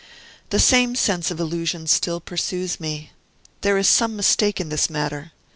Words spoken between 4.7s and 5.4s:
matter.